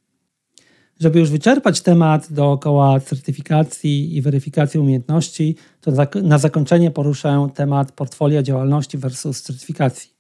Żeby 1.01 1.19
już 1.19 1.31
wyczerpać 1.31 1.81
temat 1.81 2.33
dookoła 2.33 3.01
certyfikacji 3.01 4.17
i 4.17 4.23
weryfikacji 4.23 4.81
umiejętności, 4.81 5.57
to 5.81 5.93
na 6.23 6.39
zakończenie 6.39 6.91
poruszę 6.91 7.49
temat 7.55 7.93
portfolio 7.93 8.43
działalności 8.43 8.99
versus 8.99 9.43
certyfikacji. 9.43 10.11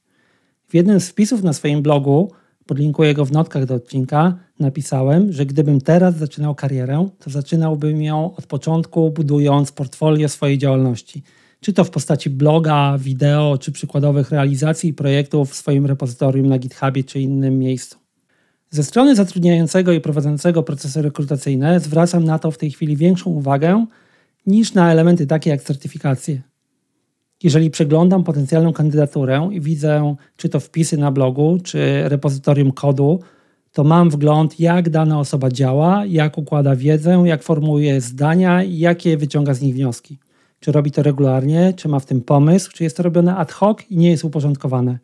W 0.68 0.74
jednym 0.74 1.00
z 1.00 1.08
wpisów 1.08 1.42
na 1.42 1.52
swoim 1.52 1.82
blogu, 1.82 2.32
podlinkuję 2.66 3.14
go 3.14 3.24
w 3.24 3.32
notkach 3.32 3.66
do 3.66 3.74
odcinka, 3.74 4.38
napisałem, 4.60 5.32
że 5.32 5.46
gdybym 5.46 5.80
teraz 5.80 6.16
zaczynał 6.16 6.54
karierę, 6.54 7.08
to 7.18 7.30
zaczynałbym 7.30 8.02
ją 8.02 8.34
od 8.36 8.46
początku, 8.46 9.10
budując 9.10 9.72
portfolio 9.72 10.28
swojej 10.28 10.58
działalności. 10.58 11.22
Czy 11.60 11.72
to 11.72 11.84
w 11.84 11.90
postaci 11.90 12.30
bloga, 12.30 12.98
wideo, 12.98 13.58
czy 13.58 13.72
przykładowych 13.72 14.30
realizacji 14.30 14.94
projektów 14.94 15.50
w 15.50 15.54
swoim 15.54 15.86
repozytorium 15.86 16.48
na 16.48 16.58
GitHubie 16.58 17.04
czy 17.04 17.20
innym 17.20 17.58
miejscu. 17.58 18.05
Ze 18.70 18.82
strony 18.82 19.14
zatrudniającego 19.14 19.92
i 19.92 20.00
prowadzącego 20.00 20.62
procesy 20.62 21.02
rekrutacyjne 21.02 21.80
zwracam 21.80 22.24
na 22.24 22.38
to 22.38 22.50
w 22.50 22.58
tej 22.58 22.70
chwili 22.70 22.96
większą 22.96 23.30
uwagę 23.30 23.86
niż 24.46 24.74
na 24.74 24.92
elementy 24.92 25.26
takie 25.26 25.50
jak 25.50 25.62
certyfikacje. 25.62 26.42
Jeżeli 27.42 27.70
przeglądam 27.70 28.24
potencjalną 28.24 28.72
kandydaturę 28.72 29.48
i 29.52 29.60
widzę, 29.60 30.16
czy 30.36 30.48
to 30.48 30.60
wpisy 30.60 30.96
na 30.96 31.12
blogu, 31.12 31.58
czy 31.64 32.08
repozytorium 32.08 32.72
kodu, 32.72 33.20
to 33.72 33.84
mam 33.84 34.10
wgląd, 34.10 34.60
jak 34.60 34.90
dana 34.90 35.20
osoba 35.20 35.50
działa, 35.50 36.06
jak 36.06 36.38
układa 36.38 36.76
wiedzę, 36.76 37.22
jak 37.26 37.42
formułuje 37.42 38.00
zdania 38.00 38.62
i 38.62 38.78
jakie 38.78 39.16
wyciąga 39.16 39.54
z 39.54 39.60
nich 39.60 39.74
wnioski. 39.74 40.18
Czy 40.60 40.72
robi 40.72 40.90
to 40.90 41.02
regularnie, 41.02 41.72
czy 41.76 41.88
ma 41.88 41.98
w 41.98 42.06
tym 42.06 42.20
pomysł, 42.20 42.70
czy 42.72 42.84
jest 42.84 42.96
to 42.96 43.02
robione 43.02 43.36
ad 43.36 43.52
hoc 43.52 43.78
i 43.90 43.96
nie 43.96 44.10
jest 44.10 44.24
uporządkowane. 44.24 44.98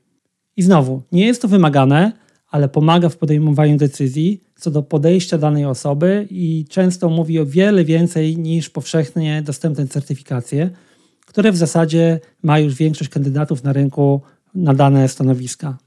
I 0.57 0.63
znowu, 0.63 1.03
nie 1.13 1.27
jest 1.27 1.43
to 1.43 1.49
wymagane, 1.49 2.13
ale 2.53 2.69
pomaga 2.69 3.09
w 3.09 3.17
podejmowaniu 3.17 3.77
decyzji 3.77 4.41
co 4.57 4.71
do 4.71 4.83
podejścia 4.83 5.39
danej 5.39 5.65
osoby 5.65 6.27
i 6.31 6.65
często 6.69 7.09
mówi 7.09 7.39
o 7.39 7.47
wiele 7.47 7.85
więcej 7.85 8.39
niż 8.39 8.71
powszechnie 8.71 9.43
dostępne 9.43 9.87
certyfikacje, 9.87 10.71
które 11.27 11.53
w 11.53 11.57
zasadzie 11.57 12.21
ma 12.43 12.59
już 12.59 12.75
większość 12.75 13.11
kandydatów 13.11 13.65
na 13.65 13.73
rynku 13.73 14.21
na 14.55 14.75
dane 14.75 15.09
stanowiska. 15.09 15.79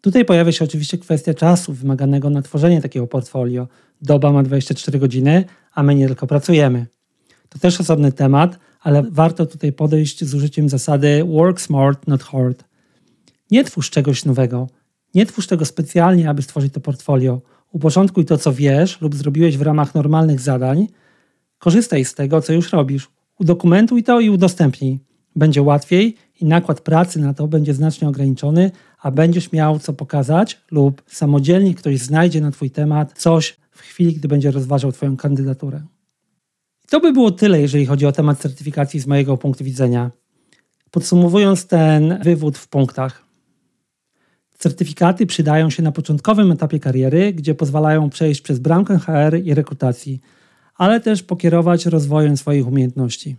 Tutaj 0.00 0.24
pojawia 0.24 0.52
się 0.52 0.64
oczywiście 0.64 0.98
kwestia 0.98 1.34
czasu 1.34 1.72
wymaganego 1.72 2.30
na 2.30 2.42
tworzenie 2.42 2.82
takiego 2.82 3.06
portfolio. 3.06 3.68
Doba 4.02 4.32
ma 4.32 4.42
24 4.42 4.98
godziny, 4.98 5.44
a 5.74 5.82
my 5.82 5.94
nie 5.94 6.06
tylko 6.06 6.26
pracujemy. 6.26 6.86
To 7.48 7.58
też 7.58 7.80
osobny 7.80 8.12
temat, 8.12 8.58
ale 8.80 9.02
warto 9.10 9.46
tutaj 9.46 9.72
podejść 9.72 10.24
z 10.24 10.34
użyciem 10.34 10.68
zasady 10.68 11.24
work 11.24 11.60
smart, 11.60 12.06
not 12.06 12.22
hard. 12.22 12.71
Nie 13.52 13.64
twórz 13.64 13.90
czegoś 13.90 14.24
nowego. 14.24 14.66
Nie 15.14 15.26
twórz 15.26 15.46
tego 15.46 15.64
specjalnie, 15.64 16.30
aby 16.30 16.42
stworzyć 16.42 16.72
to 16.72 16.80
portfolio. 16.80 17.42
Uporządkuj 17.72 18.24
to, 18.24 18.38
co 18.38 18.52
wiesz 18.52 19.00
lub 19.00 19.14
zrobiłeś 19.14 19.58
w 19.58 19.62
ramach 19.62 19.94
normalnych 19.94 20.40
zadań. 20.40 20.88
Korzystaj 21.58 22.04
z 22.04 22.14
tego, 22.14 22.40
co 22.40 22.52
już 22.52 22.72
robisz. 22.72 23.10
Udokumentuj 23.38 24.02
to 24.02 24.20
i 24.20 24.30
udostępnij. 24.30 25.00
Będzie 25.36 25.62
łatwiej 25.62 26.16
i 26.40 26.44
nakład 26.44 26.80
pracy 26.80 27.20
na 27.20 27.34
to 27.34 27.48
będzie 27.48 27.74
znacznie 27.74 28.08
ograniczony, 28.08 28.70
a 28.98 29.10
będziesz 29.10 29.52
miał 29.52 29.78
co 29.78 29.92
pokazać 29.92 30.60
lub 30.70 31.02
samodzielnie 31.06 31.74
ktoś 31.74 31.98
znajdzie 31.98 32.40
na 32.40 32.50
Twój 32.50 32.70
temat 32.70 33.18
coś 33.18 33.56
w 33.70 33.80
chwili, 33.80 34.14
gdy 34.14 34.28
będzie 34.28 34.50
rozważał 34.50 34.92
Twoją 34.92 35.16
kandydaturę. 35.16 35.82
I 36.84 36.88
to 36.88 37.00
by 37.00 37.12
było 37.12 37.30
tyle, 37.30 37.60
jeżeli 37.60 37.86
chodzi 37.86 38.06
o 38.06 38.12
temat 38.12 38.38
certyfikacji 38.38 39.00
z 39.00 39.06
mojego 39.06 39.36
punktu 39.36 39.64
widzenia. 39.64 40.10
Podsumowując 40.90 41.66
ten 41.66 42.18
wywód 42.22 42.58
w 42.58 42.68
punktach. 42.68 43.31
Certyfikaty 44.62 45.26
przydają 45.26 45.70
się 45.70 45.82
na 45.82 45.92
początkowym 45.92 46.52
etapie 46.52 46.80
kariery, 46.80 47.32
gdzie 47.32 47.54
pozwalają 47.54 48.10
przejść 48.10 48.40
przez 48.40 48.58
bramkę 48.58 48.98
HR 48.98 49.40
i 49.44 49.54
rekrutacji, 49.54 50.20
ale 50.76 51.00
też 51.00 51.22
pokierować 51.22 51.86
rozwojem 51.86 52.36
swoich 52.36 52.68
umiejętności. 52.68 53.36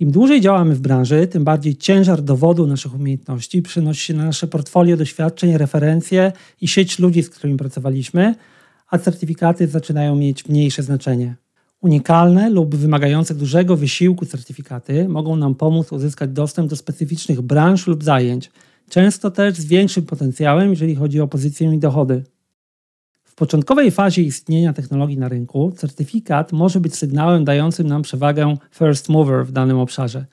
Im 0.00 0.10
dłużej 0.10 0.40
działamy 0.40 0.74
w 0.74 0.80
branży, 0.80 1.26
tym 1.26 1.44
bardziej 1.44 1.76
ciężar 1.76 2.22
dowodu 2.22 2.66
naszych 2.66 2.94
umiejętności 2.94 3.62
przynosi 3.62 4.00
się 4.00 4.14
na 4.14 4.24
nasze 4.24 4.46
portfolio 4.46 4.96
doświadczeń, 4.96 5.56
referencje 5.56 6.32
i 6.60 6.68
sieć 6.68 6.98
ludzi, 6.98 7.22
z 7.22 7.30
którymi 7.30 7.58
pracowaliśmy, 7.58 8.34
a 8.90 8.98
certyfikaty 8.98 9.66
zaczynają 9.66 10.16
mieć 10.16 10.48
mniejsze 10.48 10.82
znaczenie. 10.82 11.36
Unikalne 11.80 12.50
lub 12.50 12.74
wymagające 12.74 13.34
dużego 13.34 13.76
wysiłku 13.76 14.26
certyfikaty 14.26 15.08
mogą 15.08 15.36
nam 15.36 15.54
pomóc 15.54 15.92
uzyskać 15.92 16.30
dostęp 16.30 16.70
do 16.70 16.76
specyficznych 16.76 17.40
branż 17.40 17.86
lub 17.86 18.04
zajęć, 18.04 18.50
często 18.88 19.30
też 19.30 19.54
z 19.54 19.64
większym 19.64 20.06
potencjałem, 20.06 20.70
jeżeli 20.70 20.94
chodzi 20.94 21.20
o 21.20 21.28
pozycję 21.28 21.74
i 21.74 21.78
dochody. 21.78 22.24
W 23.24 23.34
początkowej 23.34 23.90
fazie 23.90 24.22
istnienia 24.22 24.72
technologii 24.72 25.18
na 25.18 25.28
rynku, 25.28 25.72
certyfikat 25.76 26.52
może 26.52 26.80
być 26.80 26.94
sygnałem 26.94 27.44
dającym 27.44 27.86
nam 27.86 28.02
przewagę 28.02 28.56
first 28.70 29.08
mover 29.08 29.46
w 29.46 29.52
danym 29.52 29.78
obszarze. 29.78 30.26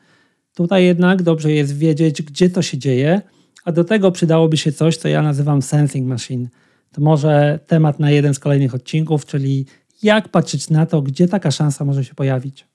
Tutaj 0.54 0.86
jednak 0.86 1.24
dobrze 1.24 1.52
jest 1.52 1.78
wiedzieć, 1.78 2.22
gdzie 2.22 2.50
to 2.50 2.62
się 2.62 2.78
dzieje, 2.78 3.22
a 3.66 3.72
do 3.72 3.84
tego 3.84 4.12
przydałoby 4.12 4.58
się 4.58 4.72
coś, 4.72 4.98
co 4.98 5.08
ja 5.08 5.22
nazywam 5.22 5.62
sensing 5.62 6.08
machine. 6.08 6.50
To 6.92 7.02
może 7.02 7.60
temat 7.68 8.00
na 8.00 8.12
jeden 8.12 8.34
z 8.34 8.40
kolejnych 8.40 8.76
odcinków, 8.76 9.26
czyli 9.26 9.66
jak 10.04 10.30
patrzeć 10.30 10.70
na 10.70 10.86
to, 10.86 11.02
gdzie 11.02 11.28
taka 11.28 11.52
szansa 11.52 11.86
może 11.86 12.06
się 12.06 12.16
pojawić. 12.16 12.68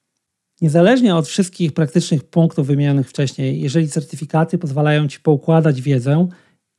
Niezależnie 0.60 1.16
od 1.16 1.28
wszystkich 1.28 1.72
praktycznych 1.72 2.24
punktów 2.24 2.66
wymienionych 2.66 3.08
wcześniej, 3.08 3.60
jeżeli 3.60 3.88
certyfikaty 3.88 4.58
pozwalają 4.58 5.08
Ci 5.08 5.20
poukładać 5.20 5.82
wiedzę 5.82 6.28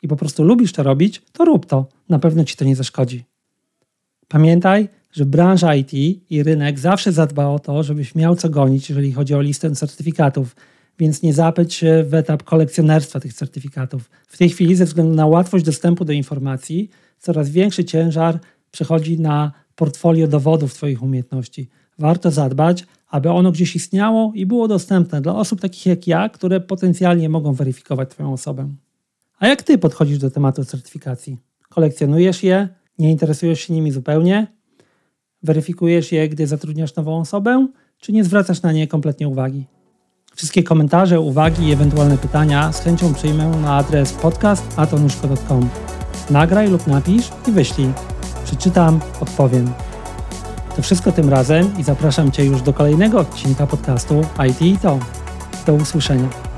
i 0.02 0.08
po 0.08 0.16
prostu 0.16 0.44
lubisz 0.44 0.74
to 0.74 0.84
robić, 0.84 1.22
to 1.32 1.46
rób 1.46 1.66
to. 1.66 1.86
Na 2.10 2.20
pewno 2.20 2.44
Ci 2.44 2.56
to 2.56 2.66
nie 2.66 2.76
zaszkodzi. 2.76 3.24
Pamiętaj, 4.28 4.90
że 5.12 5.26
branża 5.26 5.76
IT 5.76 5.94
i 6.30 6.44
rynek 6.44 6.80
zawsze 6.80 7.12
zadba 7.12 7.48
o 7.48 7.60
to, 7.60 7.84
żebyś 7.84 8.16
miał 8.16 8.36
co 8.36 8.50
gonić, 8.50 8.90
jeżeli 8.90 9.12
chodzi 9.12 9.36
o 9.36 9.42
listę 9.42 9.72
certyfikatów, 9.72 10.56
więc 11.00 11.22
nie 11.22 11.34
zapędź 11.34 11.74
się 11.74 12.04
w 12.08 12.14
etap 12.14 12.44
kolekcjonerstwa 12.44 13.20
tych 13.20 13.34
certyfikatów. 13.34 14.10
W 14.28 14.38
tej 14.38 14.50
chwili, 14.50 14.76
ze 14.76 14.86
względu 14.86 15.16
na 15.16 15.28
łatwość 15.28 15.66
dostępu 15.66 16.06
do 16.06 16.14
informacji, 16.14 16.90
coraz 17.20 17.50
większy 17.50 17.86
ciężar 17.86 18.40
przechodzi 18.72 19.20
na 19.20 19.52
portfolio 19.76 20.28
dowodów 20.28 20.74
Twoich 20.74 21.04
umiejętności. 21.04 21.70
Warto 22.00 22.32
zadbać, 22.32 22.86
aby 23.12 23.30
ono 23.30 23.52
gdzieś 23.52 23.76
istniało 23.76 24.32
i 24.36 24.46
było 24.46 24.68
dostępne 24.68 25.22
dla 25.22 25.36
osób 25.36 25.62
takich 25.62 25.86
jak 25.86 26.08
ja, 26.08 26.30
które 26.30 26.60
potencjalnie 26.60 27.30
mogą 27.30 27.54
weryfikować 27.54 28.10
Twoją 28.10 28.34
osobę. 28.34 28.70
A 29.40 29.48
jak 29.48 29.64
Ty 29.64 29.78
podchodzisz 29.78 30.18
do 30.18 30.32
tematu 30.32 30.66
certyfikacji? 30.66 31.38
Kolekcjonujesz 31.70 32.44
je? 32.44 32.70
Nie 33.00 33.12
interesujesz 33.12 33.60
się 33.60 33.74
nimi 33.74 33.92
zupełnie? 33.92 34.48
Weryfikujesz 35.44 36.12
je, 36.12 36.30
gdy 36.30 36.48
zatrudniasz 36.48 36.96
nową 36.96 37.20
osobę? 37.20 37.68
Czy 37.98 38.12
nie 38.12 38.24
zwracasz 38.24 38.62
na 38.62 38.72
nie 38.72 38.88
kompletnie 38.88 39.28
uwagi? 39.28 39.66
Wszystkie 40.36 40.64
komentarze, 40.64 41.20
uwagi 41.20 41.68
i 41.68 41.72
ewentualne 41.72 42.18
pytania 42.18 42.74
z 42.74 42.80
chęcią 42.80 43.14
przyjmę 43.14 43.50
na 43.50 43.76
adres 43.76 44.14
podcast.atonuszko.com. 44.14 45.70
Nagraj 46.30 46.70
lub 46.70 46.88
napisz 46.88 47.30
i 47.48 47.52
wyślij. 47.52 47.88
Przeczytam, 48.46 49.00
odpowiem. 49.22 49.91
To 50.76 50.82
wszystko 50.82 51.12
tym 51.12 51.30
razem 51.30 51.78
i 51.78 51.84
zapraszam 51.84 52.32
Cię 52.32 52.46
już 52.46 52.62
do 52.62 52.74
kolejnego 52.74 53.20
odcinka 53.20 53.68
podcastu 53.68 54.22
IT 54.50 54.62
i 54.62 54.78
to. 54.78 55.00
Do 55.66 55.74
usłyszenia. 55.74 56.51